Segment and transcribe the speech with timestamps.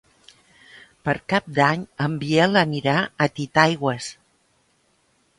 [1.09, 4.09] Per Cap d'Any en Biel anirà a Titaigües.